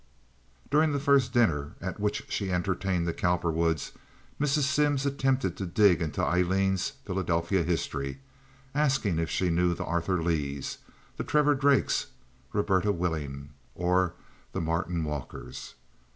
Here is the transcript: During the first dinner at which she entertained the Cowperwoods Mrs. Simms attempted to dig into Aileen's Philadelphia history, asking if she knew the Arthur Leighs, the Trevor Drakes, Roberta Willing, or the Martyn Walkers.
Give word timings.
During 0.71 0.93
the 0.93 0.99
first 0.99 1.31
dinner 1.31 1.75
at 1.79 1.99
which 1.99 2.23
she 2.27 2.51
entertained 2.51 3.07
the 3.07 3.13
Cowperwoods 3.13 3.91
Mrs. 4.39 4.61
Simms 4.63 5.05
attempted 5.05 5.55
to 5.57 5.67
dig 5.67 6.01
into 6.01 6.23
Aileen's 6.25 6.93
Philadelphia 7.05 7.61
history, 7.61 8.17
asking 8.73 9.19
if 9.19 9.29
she 9.29 9.51
knew 9.51 9.75
the 9.75 9.85
Arthur 9.85 10.23
Leighs, 10.23 10.79
the 11.17 11.23
Trevor 11.23 11.53
Drakes, 11.53 12.07
Roberta 12.51 12.91
Willing, 12.91 13.49
or 13.75 14.15
the 14.53 14.59
Martyn 14.61 15.03
Walkers. 15.03 15.75